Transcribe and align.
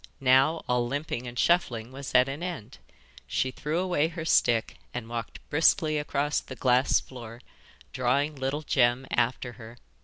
Now 0.19 0.63
all 0.67 0.87
limping 0.87 1.27
and 1.27 1.37
shuffling 1.37 1.91
was 1.91 2.15
at 2.15 2.27
an 2.27 2.41
end. 2.41 2.79
She 3.27 3.51
threw 3.51 3.77
away 3.77 4.07
her 4.07 4.25
stick 4.25 4.77
and 4.95 5.07
walked 5.07 5.47
briskly 5.51 5.99
across 5.99 6.39
the 6.39 6.55
glass 6.55 6.99
floor, 6.99 7.39
drawing 7.93 8.35
little 8.35 8.63
Jem 8.63 9.05
after 9.11 9.51
her. 9.61 9.77